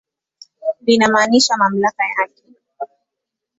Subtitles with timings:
[0.85, 2.43] Linamaanisha mamlaka yake.